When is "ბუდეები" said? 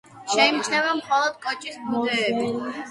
1.93-2.51